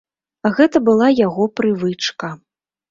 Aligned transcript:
Гэта 0.59 0.77
была 0.89 1.11
яго 1.19 1.49
прывычка. 1.61 2.27